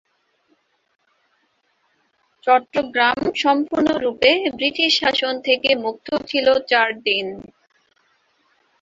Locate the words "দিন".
7.07-7.27